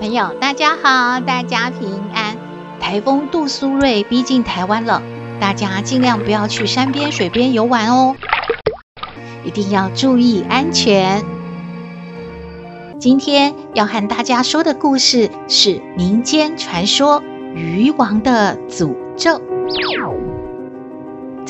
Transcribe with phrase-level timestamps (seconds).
[0.00, 2.34] 朋友，大家好，大家平安。
[2.80, 5.02] 台风杜苏芮逼近台湾了，
[5.38, 8.16] 大家尽量不要去山边、水边游玩哦，
[9.44, 11.22] 一定要注意安全。
[12.98, 17.22] 今天要和大家说的故事是民间传说
[17.54, 19.42] 鱼王的诅咒。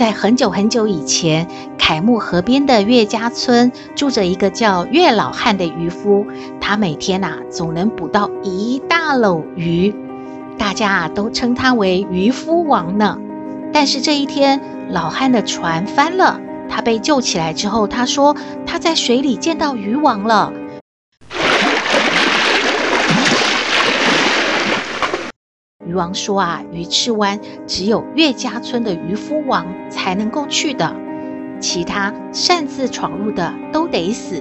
[0.00, 6.26] 在很久很久以前，凯木河边的岳家村住着一个叫岳老汉的渔夫，
[6.58, 9.94] 他每天呐、啊、总能捕到一大篓鱼，
[10.56, 13.18] 大家啊都称他为渔夫王呢。
[13.74, 20.50] 但是这一天，老汉的船翻了，他被救起来之后，他说他在水里见到鱼王了。
[25.90, 30.94] 渔王说：“啊，鱼翅湾只有岳家村的渔夫王才能够去的，
[31.58, 34.40] 其他擅自闯入的都得死。”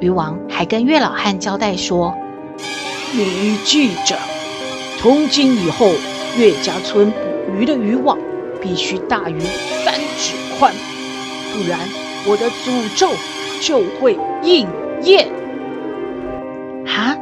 [0.00, 2.12] 渔王还跟岳老汉交代说
[3.14, 4.18] ：“你记着，
[4.98, 5.92] 从今以后，
[6.36, 8.18] 岳家村捕鱼的渔网
[8.60, 10.74] 必须大于三指宽，
[11.52, 11.78] 不然
[12.26, 13.10] 我的诅咒
[13.60, 14.66] 就会应
[15.04, 15.28] 验。”
[16.84, 17.16] 哈，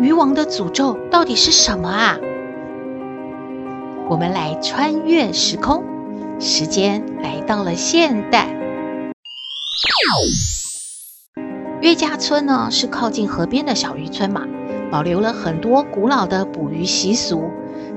[0.00, 2.18] 渔王的诅咒到底是什么啊？
[4.08, 5.82] 我们来穿越时空，
[6.38, 8.46] 时间来到了现代。
[11.80, 14.46] 岳家村呢，是靠近河边的小渔村嘛，
[14.92, 17.50] 保留了很多古老的捕鱼习俗。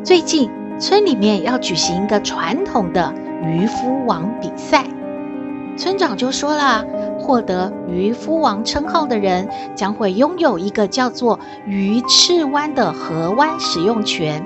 [0.04, 3.14] 最近村里面要举行一个传统的
[3.44, 4.86] 渔夫王比赛，
[5.78, 6.84] 村长就说了，
[7.20, 14.44] 获得渔夫王称号的人将会拥有一个叫做鱼翅湾的河湾使用权。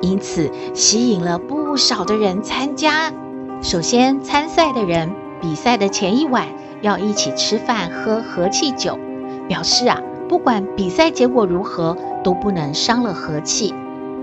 [0.00, 3.12] 因此，吸引了不少的人参加。
[3.62, 6.46] 首先，参赛的人比赛的前一晚
[6.80, 8.98] 要一起吃饭、喝和气酒，
[9.48, 13.74] 表示啊，不管比赛结果如何，都不能伤了和气。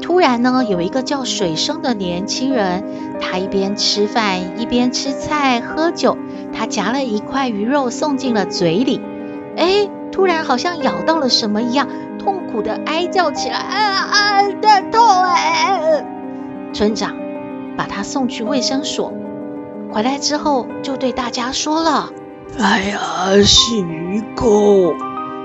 [0.01, 2.83] 突然呢，有一个叫水生的年轻人，
[3.19, 6.17] 他一边吃饭一边吃菜喝酒，
[6.53, 9.01] 他夹了一块鱼肉送进了嘴里，
[9.55, 11.87] 哎，突然好像咬到了什么一样。
[12.57, 16.03] 苦的哀叫起来，啊啊，的痛哎！
[16.73, 17.15] 村长
[17.77, 19.13] 把他送去卫生所，
[19.93, 22.09] 回来之后就对大家说了
[22.57, 22.99] ：“哎呀，
[23.43, 24.95] 是鱼钩，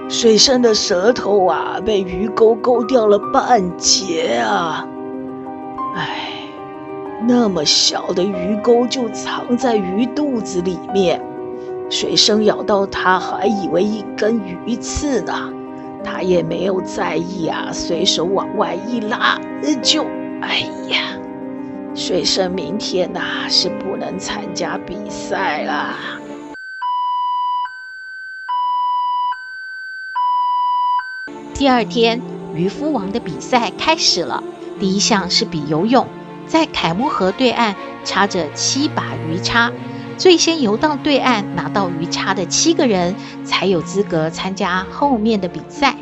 [0.09, 4.87] 水生的舌头啊，被鱼钩勾掉了半截啊！
[5.95, 6.31] 哎，
[7.29, 11.21] 那么小的鱼钩就藏在鱼肚子里面，
[11.91, 15.35] 水生咬到它还以为一根鱼刺呢。”
[16.05, 19.39] 他也没有在意啊，随手往外一拉，
[19.83, 20.05] 就，
[20.41, 21.17] 哎呀，
[21.95, 25.97] 水生明天呐、是不能参加比赛啦。
[31.55, 32.21] 第二天，
[32.55, 34.43] 渔夫王的比赛开始了。
[34.81, 36.09] 第一项是比游泳，
[36.45, 39.71] 在凯木河对岸插着七把鱼叉。
[40.19, 43.15] 最先游到对岸拿到鱼叉的七个人
[43.45, 45.97] 才有资格参加后面的比赛。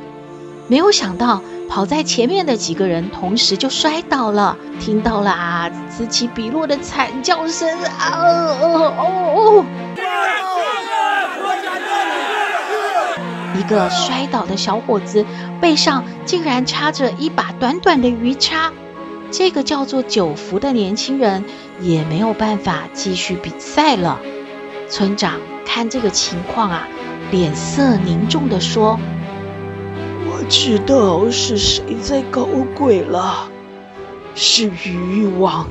[0.68, 8.10] 没有想到跑在前面的几个人同时就摔倒了，听到了啊此起彼落的惨叫声啊！
[8.60, 9.64] 哦哦哦！
[13.58, 15.24] 一个摔倒的小伙子
[15.60, 18.72] 背上竟然插着一把短短的鱼叉。
[19.32, 21.44] 这个叫做九福的年轻人
[21.80, 24.20] 也没有办法继续比赛了。
[24.88, 26.88] 村长看这个情况啊，
[27.30, 28.98] 脸色凝重地说
[30.26, 33.48] ：“我知道是谁在搞鬼了，
[34.34, 35.68] 是渔王，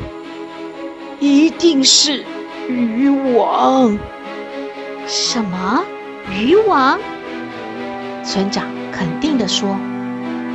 [1.20, 2.24] 一定是
[2.68, 3.98] 渔王。”
[5.06, 5.84] 什么？
[6.32, 7.00] 渔王？
[8.24, 9.76] 村长肯定地说：“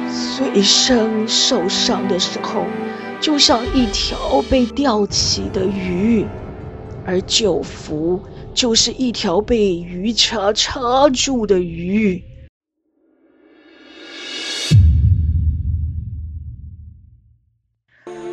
[0.08, 2.66] 水生受伤的时候。”
[3.24, 6.26] 就像一条被吊起的鱼，
[7.06, 8.20] 而九福
[8.52, 12.22] 就是一条被鱼叉叉住的鱼。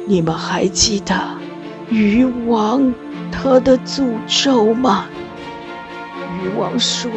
[0.05, 1.37] 你们还记得
[1.89, 2.93] 鱼王
[3.31, 5.05] 他的诅咒吗？
[6.43, 7.09] 渔王说，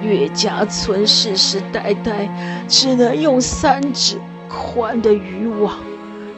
[0.00, 4.16] 岳家村世世代代只能用三指
[4.48, 5.76] 宽的渔网，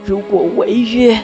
[0.05, 1.19] 如果违约，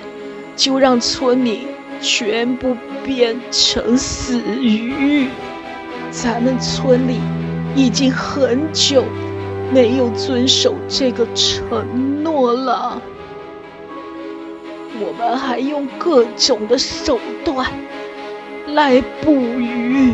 [0.56, 1.66] 就让村民
[2.00, 5.28] 全部变成死鱼。
[6.10, 7.18] 咱们村里
[7.74, 9.04] 已经很久
[9.72, 13.02] 没有遵守这个承诺了。
[15.00, 17.66] 我们还用各种的手段
[18.74, 20.12] 来捕鱼，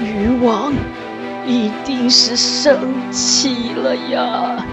[0.00, 0.72] 渔王
[1.46, 2.76] 一定是生
[3.10, 4.64] 气了呀！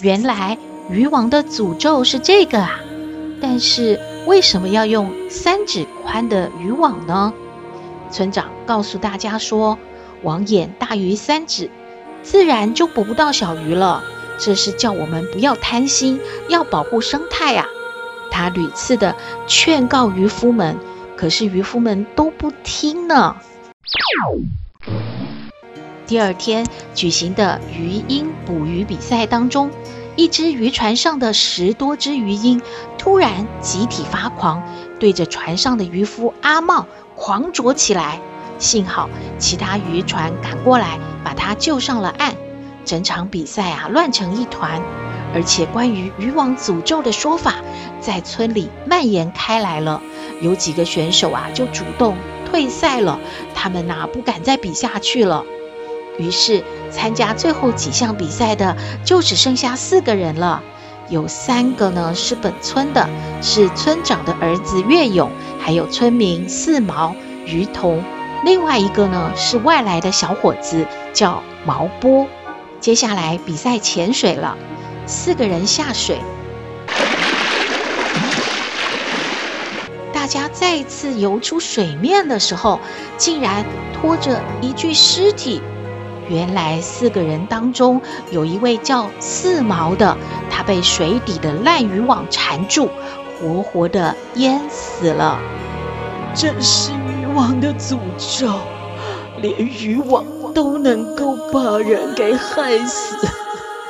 [0.00, 0.58] 原来
[0.90, 2.80] 渔王的诅咒是这个啊，
[3.40, 7.32] 但是为什么要用三指宽的渔网呢？
[8.10, 9.78] 村长告诉大家说，
[10.22, 11.70] 网眼大于三指。
[12.22, 14.02] 自然就捕不到小鱼了。
[14.38, 17.66] 这是叫我们不要贪心，要保护生态、啊。
[18.30, 19.16] 他屡次的
[19.46, 20.76] 劝告渔夫们，
[21.16, 23.36] 可是渔夫们都不听呢。
[26.06, 26.64] 第二天
[26.94, 29.70] 举行的鱼鹰捕鱼比赛当中，
[30.14, 32.62] 一只渔船上的十多只鱼鹰
[32.96, 34.62] 突然集体发狂，
[35.00, 36.86] 对着船上的渔夫阿茂
[37.16, 38.20] 狂啄起来。
[38.58, 42.34] 幸好其他渔船赶过来，把他救上了岸。
[42.84, 44.80] 整场比赛啊，乱成一团，
[45.34, 47.56] 而且关于渔网诅咒的说法
[48.00, 50.00] 在村里蔓延开来了。
[50.40, 52.16] 有几个选手啊，就主动
[52.48, 53.18] 退赛了，
[53.56, 55.44] 他们呐，不敢再比下去了。
[56.18, 60.62] 于是参加最后几项比赛的就只剩下四个人了。
[61.08, 63.08] 有三个呢是本村的，
[63.40, 65.30] 是村长的儿子岳勇，
[65.60, 67.14] 还有村民四毛、
[67.44, 68.02] 于童。
[68.44, 72.26] 另外一个呢是外来的小伙子，叫毛波。
[72.80, 74.56] 接下来比赛潜水了，
[75.06, 76.20] 四个人下水，
[80.12, 82.80] 大家再次游出水面的时候，
[83.16, 83.64] 竟然
[83.94, 85.62] 拖着一具尸体。
[86.28, 88.00] 原来四个人当中
[88.30, 90.16] 有一位叫四毛的，
[90.50, 92.88] 他被水底的烂渔网缠住，
[93.38, 95.38] 活活的淹死了。
[96.34, 97.98] 真是渔网的诅
[98.40, 98.52] 咒，
[99.40, 103.26] 连渔网都能够把人给害死。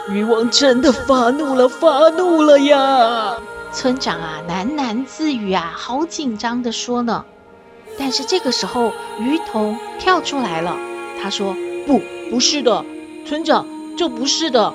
[0.08, 3.36] 渔王真的发怒了，发怒了呀！
[3.72, 7.24] 村长啊，喃喃自语啊，好紧张的说呢。
[7.98, 10.76] 但是这个时候，鱼头跳出来了，
[11.20, 11.56] 他说
[11.86, 12.00] ：“不，
[12.31, 12.84] 不是的，
[13.25, 14.73] 村长，这不是的，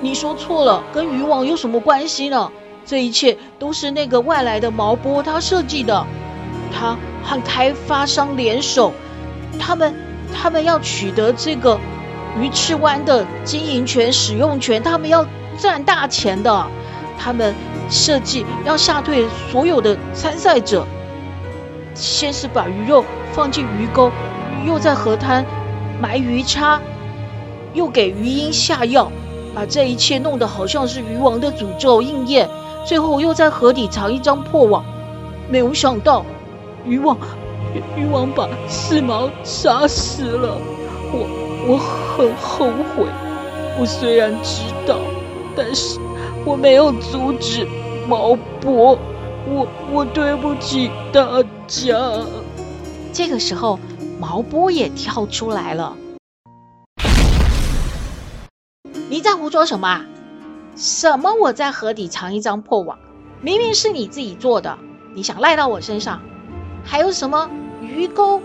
[0.00, 2.50] 你说错了，跟渔网有什么关系呢？
[2.86, 6.06] 这一切都是那个外来的毛波他设计的。”
[6.76, 8.92] 他和开发商联手，
[9.60, 9.94] 他们
[10.34, 11.78] 他们要取得这个
[12.40, 15.24] 鱼翅湾的经营权、使用权，他们要
[15.58, 16.66] 赚大钱的。
[17.16, 17.54] 他们
[17.88, 20.84] 设计要吓退所有的参赛者，
[21.94, 24.10] 先是把鱼肉放进鱼钩，
[24.66, 25.46] 又在河滩
[26.00, 26.80] 埋鱼叉，
[27.72, 29.10] 又给鱼鹰下药，
[29.54, 32.48] 把这一切弄得好像是鱼王的诅咒应验，
[32.84, 34.84] 最后又在河底藏一张破网，
[35.48, 36.24] 没有想到。
[36.86, 37.16] 渔王，
[37.96, 40.58] 渔王把四毛杀死了，
[41.12, 41.26] 我
[41.66, 43.06] 我很后悔。
[43.80, 44.96] 我虽然知道，
[45.56, 45.98] 但是
[46.44, 47.66] 我没有阻止
[48.06, 48.98] 毛伯。
[49.46, 51.94] 我我对不起大家。
[53.12, 53.78] 这个时候，
[54.26, 55.98] 毛波也跳出来了。
[59.10, 60.06] 你在胡说什么啊？
[60.76, 61.34] 什么？
[61.34, 62.98] 我在河底藏一张破网，
[63.42, 64.78] 明明是你自己做的，
[65.14, 66.22] 你想赖到我身上？
[66.86, 67.50] 还有什么
[67.82, 68.40] 鱼钩，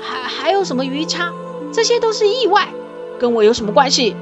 [0.00, 1.32] 还还有什么鱼叉，
[1.72, 2.68] 这些都是意外，
[3.18, 4.14] 跟我有什么关系？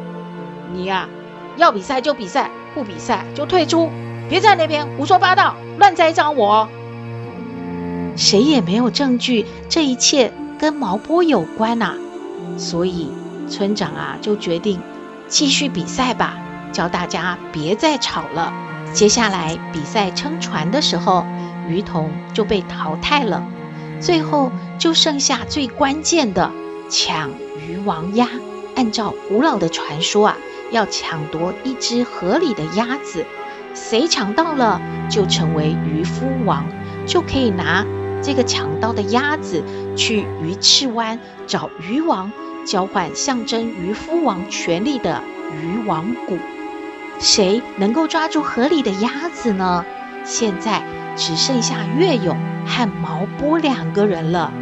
[0.73, 1.11] 你呀、
[1.59, 3.91] 要比赛就比赛，不比赛就退出，
[4.31, 6.67] 别在那边胡说八道，乱栽赃我。
[8.17, 11.97] 谁也没有证据，这一切跟毛波有关呐、
[12.57, 13.11] 所以
[13.49, 14.79] 村长啊就决定
[15.27, 16.37] 继续比赛吧，
[16.71, 18.53] 叫大家别再吵了。
[18.93, 21.27] 接下来比赛撑船的时候，
[21.69, 23.45] 鱼童就被淘汰了。
[24.01, 26.53] 最后就剩下最关键的
[26.89, 27.31] 抢
[27.67, 28.29] 鱼王鸭。
[28.77, 30.37] 按照古老的传说啊，
[30.71, 33.27] 要抢夺一只河里的鸭子，
[33.75, 36.65] 谁抢到了就成为渔夫王，
[37.05, 37.85] 就可以拿
[38.23, 39.65] 这个抢到的鸭子
[39.97, 42.33] 去鱼翅湾找渔王，
[42.65, 45.23] 交换象征渔夫王权力的
[45.53, 46.39] 渔王鼓。
[47.19, 49.85] 谁能够抓住河里的鸭子呢？
[50.25, 50.83] 现在
[51.17, 54.53] 只剩下月勇和毛波两个人了。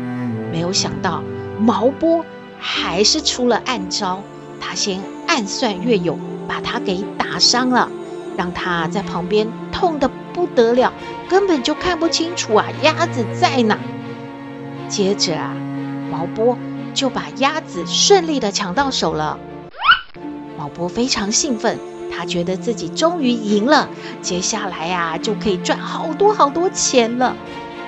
[0.52, 1.22] 没有想到
[1.58, 2.24] 毛波
[2.58, 4.22] 还是出了暗招，
[4.60, 6.18] 他先暗算月勇，
[6.48, 7.88] 把他给打伤了，
[8.36, 10.92] 让他在旁边痛得不得了，
[11.28, 13.78] 根本就看不清楚啊，鸭子在哪。
[14.90, 15.54] 接着啊，
[16.10, 16.58] 毛波
[16.92, 19.38] 就把鸭子顺利的抢到手了。
[20.58, 21.78] 毛波非常兴奋，
[22.12, 23.88] 他觉得自己终于赢了，
[24.20, 27.36] 接下来呀、就可以赚好多好多钱了。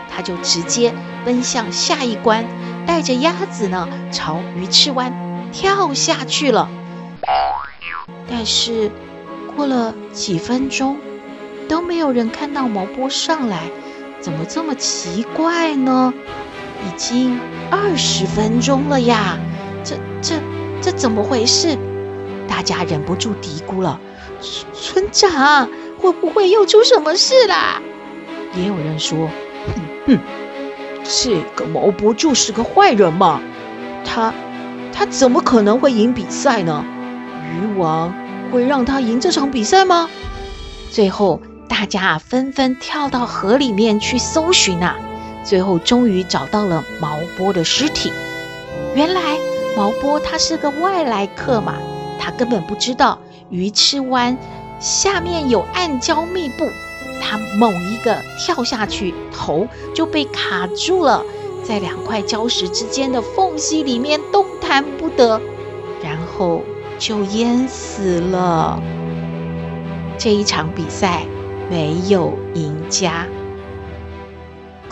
[0.08, 0.94] 他就直接
[1.24, 2.46] 奔向下一关，
[2.86, 5.12] 带着鸭子呢朝鱼翅湾
[5.52, 6.68] 跳下去了。
[8.30, 8.90] 但是
[9.56, 10.96] 过了几分钟，
[11.68, 13.64] 都没有人看到毛波上来，
[14.20, 16.14] 怎么这么奇怪呢？
[16.86, 17.38] 已经
[17.70, 19.38] 二十分钟了呀，
[19.84, 20.34] 这这
[20.80, 21.78] 这怎么回事？
[22.48, 23.98] 大家忍不住嘀咕了
[24.74, 27.80] ：“村村长，会不会又出什么事啦？”
[28.54, 29.28] 也有人说
[29.74, 30.18] ：“哼哼，
[31.02, 33.40] 这个毛不就是个坏人嘛，
[34.04, 34.34] 他
[34.92, 36.84] 他怎么可能会赢比赛呢？
[37.54, 38.12] 鱼王
[38.50, 40.10] 会让他赢这场比赛吗？”
[40.90, 44.96] 最后，大家纷纷跳到河里面去搜寻啊，
[45.44, 48.12] 最后终于找到了毛波的尸体。
[48.94, 49.38] 原来
[49.76, 51.74] 毛波他是个外来客嘛。
[52.18, 53.18] 他根本不知道
[53.50, 54.38] 鱼翅湾
[54.78, 56.70] 下面有暗礁密布，
[57.20, 61.24] 他猛一个跳下去，头就被卡住了，
[61.64, 65.40] 在两块礁石之间的缝隙里面动弹不得，
[66.00, 66.62] 然后
[66.96, 68.80] 就淹死了。
[70.16, 71.24] 这一场比赛
[71.68, 73.26] 没有赢家。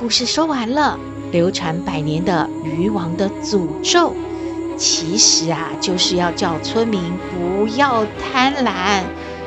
[0.01, 0.99] 故事说完了，
[1.31, 4.15] 流传百年的鱼王的诅咒。
[4.79, 9.03] 其实啊，就是要叫村民不要贪婪，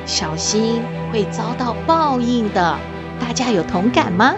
[0.06, 0.80] 小心
[1.12, 2.78] 会遭到报应的。
[3.20, 4.36] 大家有同感吗？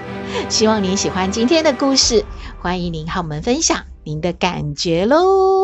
[0.48, 2.24] 希望您喜欢今天的故事，
[2.62, 5.55] 欢迎您和我们分享您的感觉喽。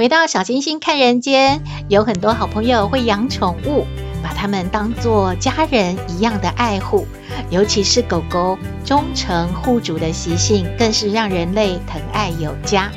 [0.00, 3.86] 回到小星星看人间，有很多好朋友会养宠物，
[4.22, 7.06] 把它们当做家人一样的爱护。
[7.50, 12.90] 尤其是狗狗忠诚护主的习性，更是让人类疼爱有加。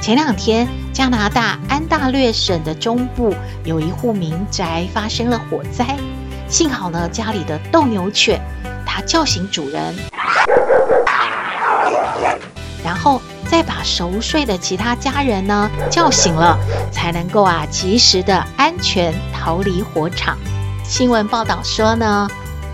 [0.00, 5.96] 前两天，加拿大安大略省的中部有一户民宅发生了火灾，
[6.48, 8.40] 幸好呢，家里的斗牛犬
[8.84, 9.94] 它叫醒主人，
[12.82, 13.22] 然后。
[13.50, 16.58] 再把熟睡的其他家人呢叫醒了，
[16.90, 20.36] 才能够啊及时的安全逃离火场。
[20.82, 22.28] 新闻报道说呢，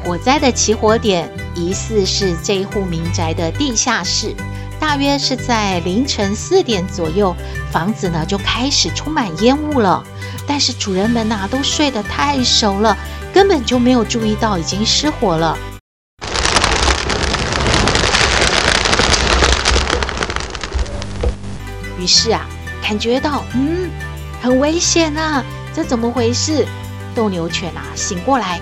[0.04, 4.34] 火灾的起火点疑似是这一户民宅的地下室，
[4.80, 7.36] 大约是在凌晨四点左右，
[7.70, 10.02] 房子呢就开始充满烟雾了。
[10.46, 12.96] 但是主人们呐、都睡得太熟了，
[13.32, 15.56] 根本就没有注意到已经失火了。
[22.00, 22.46] 于是啊，
[22.82, 23.90] 感觉到嗯，
[24.40, 26.66] 很危险啊，这怎么回事？
[27.14, 28.58] 斗牛犬啊醒过来，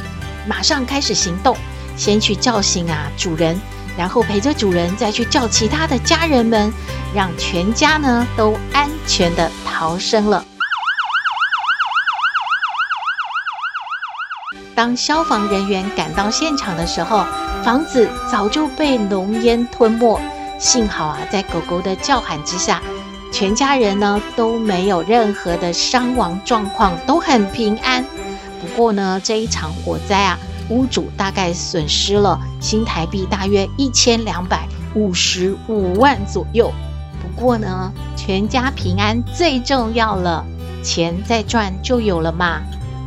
[0.48, 1.56] 马上开始行动，
[1.96, 3.60] 先去叫醒啊主人，
[3.96, 6.72] 然后陪着主人再去叫其他的家人们，
[7.14, 10.44] 让全家呢都安全的逃生了。
[14.74, 17.24] 当消防人员赶到现场的时候，
[17.64, 20.20] 房子早就被浓烟吞没，
[20.58, 22.80] 幸好啊，在狗狗的叫喊之下。
[23.30, 28.04] 全家人呢都没有任何的伤亡状况，都很平安。
[28.60, 30.38] 不过呢，这一场火灾啊，
[30.70, 36.72] 屋主大概损失了新台币大约一千两百五十五万左右。
[37.20, 40.44] 不过呢，全家平安最重要了，
[40.82, 42.60] 钱再赚就有了嘛。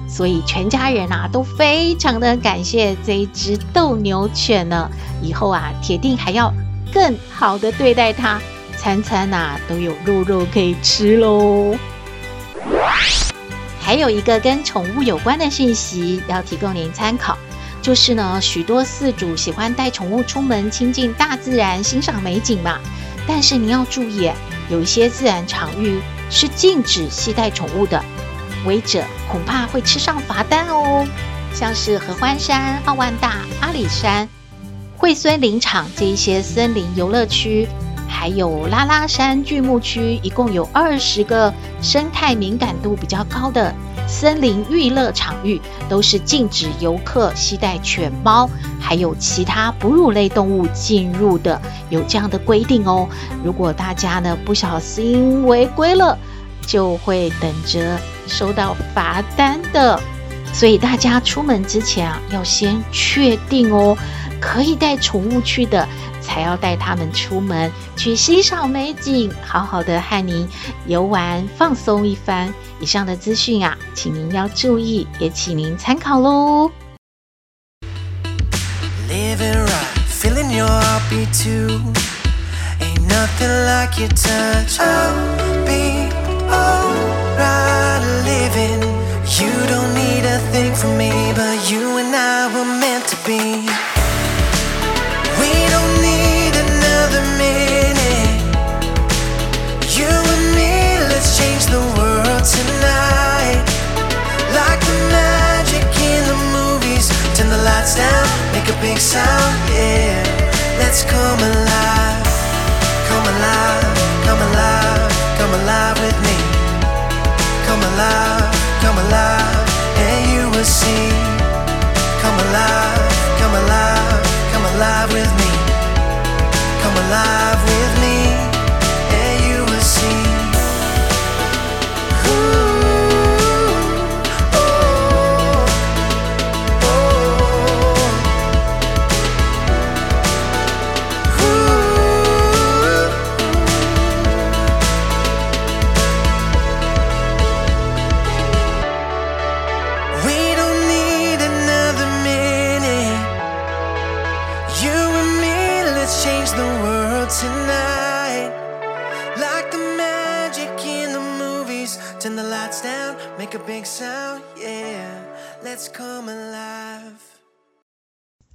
[0.08, 4.90] 所以全家人啊都非常的感谢这一只斗牛犬呢，
[5.22, 6.54] 以后啊铁定还要
[6.94, 8.40] 更好的对待它。
[8.82, 11.76] 餐餐呐、啊、都有肉肉可以吃喽。
[13.80, 17.38] 还有一个跟宠物有关的信息要提供您参考，
[17.80, 22.80] 就是呢，许多饲主喜欢带宠物出门亲近大自然、欣赏美景嘛。
[23.28, 24.32] 但是您要注意，
[24.68, 28.04] 有一些自然场域是禁止携带宠物的，
[28.66, 31.06] 违者恐怕会吃上罚单哦。
[31.54, 34.28] 像是合欢山、奥万大、阿里山、
[34.98, 37.68] 惠蓀林场这一些森林游乐区。
[38.12, 41.52] 还有拉拉山巨木区，一共有二十个
[41.82, 43.74] 生态敏感度比较高的
[44.06, 48.48] 森林娱乐场域，都是禁止游客携带犬猫，
[48.80, 53.08] 还有其他哺乳类动物进入的，有这样的规定哦。
[53.44, 56.16] 如果大家呢不小心违规了，
[56.68, 60.00] 就会等着收到罚单的。
[60.54, 63.98] 所以大家出门之前啊，要先确定哦，
[64.42, 65.88] 可以带宠物去的。
[66.32, 70.48] 才要带他们出门去欣赏美景，好好的和您
[70.86, 72.54] 游玩放松一番。
[72.80, 76.72] 以上的资讯啊，请您要注意，也请您参考喽。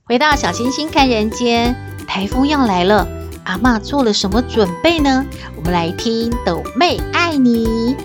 [0.08, 1.74] 回到小星星看人间，
[2.06, 3.08] 台风要来了，
[3.44, 5.26] 阿嬷做了什么准备呢？
[5.56, 7.96] 我们来听斗妹爱你。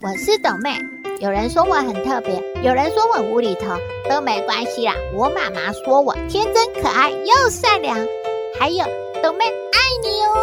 [0.00, 0.78] 我是斗妹，
[1.18, 3.76] 有人说我很特别，有人说我无厘头，
[4.08, 4.94] 都没关系啦。
[5.12, 7.98] 我妈妈说我天真可爱又善良，
[8.60, 8.84] 还有
[9.20, 10.36] 斗妹爱你哦。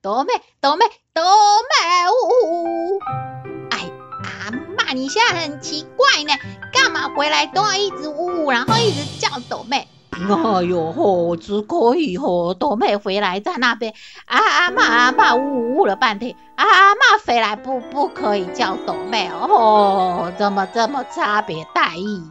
[0.00, 2.98] 斗妹，斗妹，斗妹，呜呜！
[3.68, 3.90] 哎，
[4.24, 6.32] 阿妈，你现在很奇怪呢，
[6.88, 9.86] 干嘛回来都要一直呜呜，然后一直叫斗妹？
[10.10, 13.92] 哎呦吼，只可以吼，斗妹回来在那边，
[14.24, 22.22] 啊阿嬷阿嬷呜呜了半天，啊阿嬷回来不不可以叫斗妹哦，怎么这么差别待遇？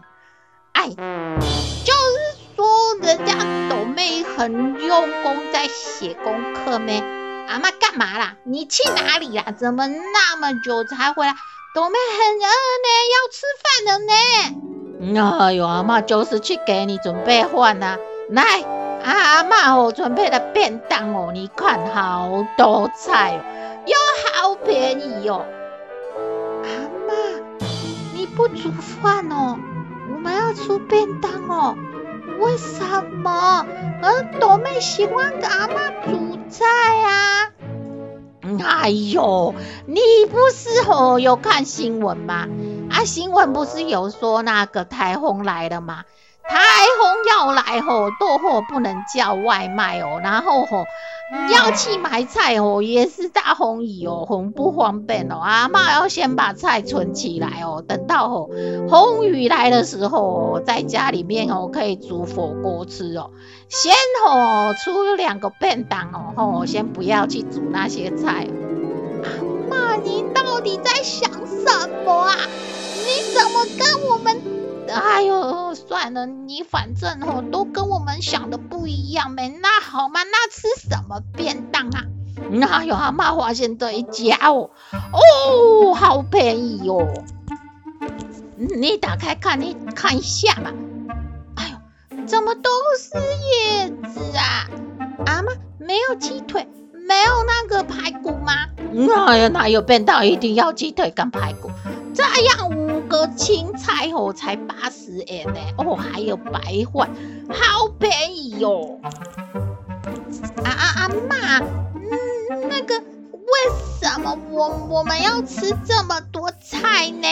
[0.74, 3.36] 哎，就是说人家
[3.70, 7.04] 斗妹很用功在写功课咩？
[7.48, 8.34] 阿妈干嘛啦？
[8.43, 9.54] 你去哪里啦？
[9.56, 11.36] 怎么那么久才回来？
[11.78, 12.48] 斗妹很饿
[12.82, 15.38] 呢，要吃饭了呢。
[15.46, 17.98] 哎呦，阿嬷就是去给你准备饭呐、啊。
[18.32, 18.44] 来，
[19.04, 23.42] 阿嬷我，准备的便当哦，你看好多菜哦，
[23.86, 23.96] 又
[24.42, 25.46] 好便宜哦。
[26.63, 26.68] 阿
[27.08, 27.44] 嬷，
[28.16, 28.72] 你不煮
[29.04, 29.60] 饭哦？
[30.12, 31.76] 我们要出便当哦。
[32.40, 33.68] 为什么？
[34.02, 36.66] 而朵妹喜欢给阿嬷煮菜
[37.04, 37.52] 啊？
[38.64, 39.54] 哎呦，
[39.86, 42.48] 你不是哦有看新闻吗？
[42.90, 46.04] 啊，新闻不是有说那个台风来了吗？
[46.48, 46.58] 台
[47.02, 50.86] 风要来吼，都吼不能叫外卖哦，然后吼
[51.52, 55.36] 要去买菜哦，也是大风雨哦，很不方便哦。
[55.44, 58.50] 阿嬷要先把菜存起来哦，等到吼
[58.90, 63.32] 风雨来的时候，在家里面哦可以煮火锅吃哦。
[63.69, 68.47] 先吼出两个便当哦，吼先不要去煮那些菜。
[69.69, 72.36] 阿嬷，你到底在想什么啊？
[73.06, 74.41] 你怎么跟我们？
[74.89, 79.53] 哎呦，算了，你反正哦都跟我们想的不一样呗。
[79.62, 82.03] 那好嘛，那吃什么便当啊？
[82.49, 84.69] 那有阿嬷发现这一家哦，
[85.12, 87.06] 哦，好便宜哦。
[88.56, 90.71] 你打开看，你看一下嘛。
[92.28, 94.68] 怎么都是叶子啊？
[95.26, 98.68] 阿妈，没有鸡腿，没有那个排骨吗？
[99.28, 101.72] 哎呀，哪有便当一定要鸡腿跟排骨？
[102.13, 105.60] 这样五个青菜哦，才八十元呢。
[105.78, 106.60] 哦，还有白
[106.94, 107.10] 饭，
[107.50, 109.00] 好便宜哟、哦。
[110.66, 111.63] 啊啊阿嬷，
[111.96, 117.28] 嗯，那个为什么我我们要吃这么多菜呢？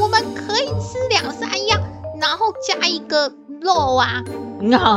[0.00, 1.80] 我们可以吃两三样，
[2.18, 3.30] 然后加一个
[3.66, 4.22] 肉啊。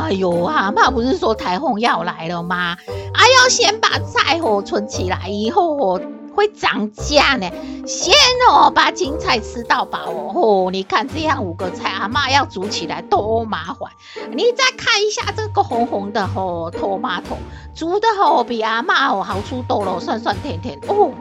[0.03, 2.77] 哎呦啊，妈不是说台风要来了吗？
[3.13, 6.01] 啊，要先把菜哦存起来，以后哦
[6.33, 7.49] 会涨价呢。
[7.85, 8.13] 先
[8.49, 10.31] 哦把青菜吃到饱哦。
[10.33, 13.91] 哦，你看这样五个菜，阿妈要煮起来多麻烦。
[14.31, 17.35] 你再看一下这个红红的哦，托马头
[17.75, 21.11] 煮的哦比阿妈哦好出多了，酸酸甜甜哦，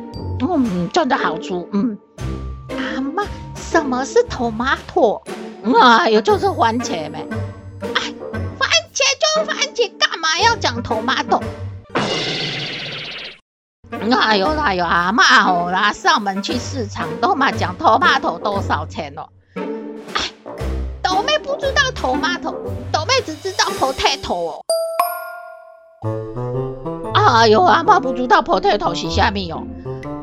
[0.40, 1.54] 嗯，真的好吃。
[1.72, 1.98] 嗯，
[2.68, 3.24] 阿妈，
[3.56, 5.20] 什么是托马头？
[5.74, 7.26] 哎呦，就是番茄呗。
[7.80, 11.40] 番茄就番茄干嘛要讲头马头？
[13.90, 19.28] 哎呦哎呦，阿妈哦，啦上门去市场都嘛讲头马头多少钱哦？
[20.14, 20.30] 哎，
[21.02, 22.52] 豆妹不知道头马头，
[22.92, 24.60] 豆妹只知道 potato 哦。
[27.14, 29.62] 哎呦，阿妈不知道 potato 是啥咪哦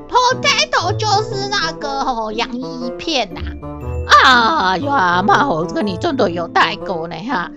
[0.10, 3.42] ？potato 就是那个哦洋芋片呐。
[4.78, 7.50] 呦，阿妈哦，这个你真的有代沟呢哈。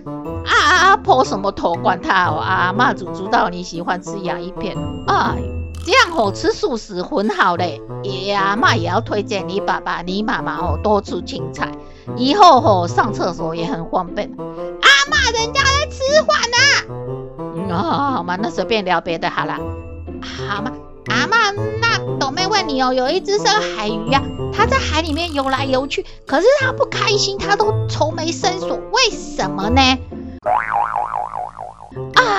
[0.45, 2.39] 啊，婆什么头管他哦？
[2.39, 4.75] 阿妈就知道你喜欢吃洋芋片，
[5.07, 5.35] 哎，
[5.85, 7.81] 这样好吃素食很好嘞。
[8.03, 11.71] 爷阿妈也要推荐你爸爸、你妈妈哦多吃青菜，
[12.15, 14.29] 以后吼上厕所也很方便。
[14.37, 17.73] 阿妈，人家在吃饭呢。
[17.73, 19.55] 啊，好嘛，那随便聊别的好了。
[20.21, 20.71] 好嘛，
[21.07, 24.21] 阿妈，那斗妹问你哦，有一只深海鱼啊，
[24.53, 29.81] 它在海里面游来游去，可是它不开心，它都愁眉深锁，为什么呢？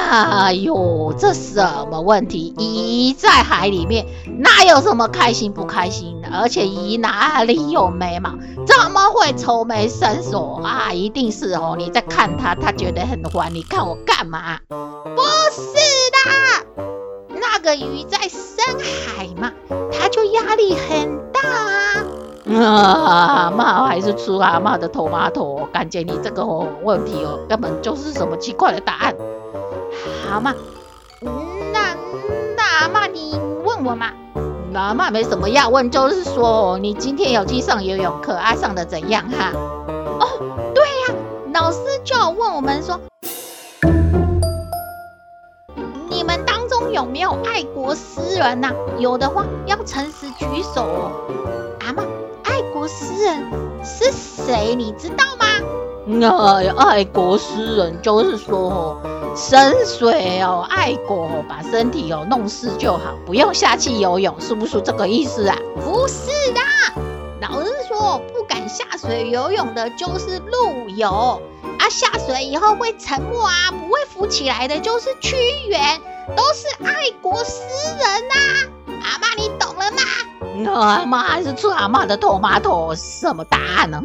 [0.06, 2.54] 哎呦，这什么问题？
[2.58, 4.06] 鱼在海里面，
[4.38, 6.28] 哪有什么开心不开心的？
[6.32, 8.30] 而且鱼哪里有眉毛，
[8.66, 10.92] 怎么会愁眉深锁啊？
[10.92, 13.52] 一定是哦，你在看它，它觉得很烦。
[13.54, 14.58] 你看我干嘛？
[14.68, 15.60] 不是，
[17.60, 19.52] 个鱼在深海嘛，
[19.92, 22.04] 它就压力很大啊。
[22.52, 29.14] 啊妈，还是吃阿妈的头马头，感觉你这个问题哦，根本就是什么奇怪的答案。
[30.28, 30.54] 好嘛，
[31.72, 31.94] 那
[32.56, 34.10] 那阿妈你问我嘛，
[34.74, 39.52] 阿妈没什么要问，就是说你今天有去上游泳课，啊上的怎样哈？
[40.18, 40.26] 哦，
[40.74, 41.14] 对呀，
[41.54, 42.98] 老师就要问我们说，
[46.80, 48.72] 中有没有爱国诗人呐？
[48.98, 51.12] 有的话要诚实举手哦。
[51.80, 52.02] 阿妈，
[52.42, 53.44] 爱国诗人
[53.84, 54.74] 是谁？
[54.74, 55.46] 你知道吗？
[56.06, 58.96] 那爱国诗人就是说哦。
[59.36, 65.56] 深水哦，爱国哦，把身体哦弄湿就好，不用下去游泳，是不是这个意思啊？
[65.84, 66.60] 不是的，
[67.40, 67.70] 老师
[68.18, 71.42] 不敢下水游泳的就是陆游
[71.78, 75.36] 啊，下水以后会沉没啊，不会浮起来的就是屈
[75.68, 76.00] 原，
[76.36, 79.02] 都是爱国诗人呐、啊。
[79.02, 80.00] 阿妈，你懂了吗？
[80.72, 84.02] 阿妈还是吃阿妈的头马头，什么答案呢？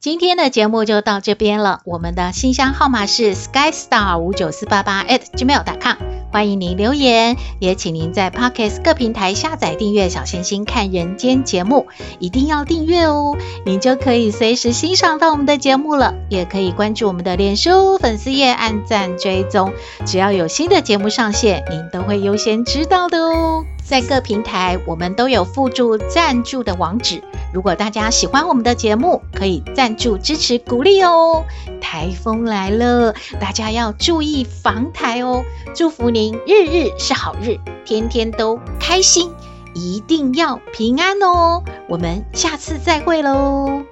[0.00, 1.82] 今天的节目就到这边了。
[1.84, 5.96] 我们的信箱号码是 skystar 五九四八八 at gmail.com，
[6.32, 11.86] 欢迎您留言，也请您在 Podcast 各平台下载订阅小星星看人间节目，
[12.18, 13.36] 一定要订阅哦，
[13.66, 16.14] 您就可以随时欣赏到我们的节目了。
[16.30, 19.74] 也可以关注我们的脸书粉丝页，按赞追踪，
[20.06, 23.66] 只要有新的节目上线，您都会优先知道的哦。
[23.84, 27.22] 在各平台，我们都有附注赞助的网址。
[27.52, 31.44] 如果大家喜欢我们的节目，可以赞助支持鼓励哦。
[31.80, 35.44] 台风来了，大家要注意防台哦。
[35.74, 39.32] 祝福您日日是好日，天天都开心，
[39.74, 41.64] 一定要平安哦。
[41.88, 43.82] 我们下次再会喽。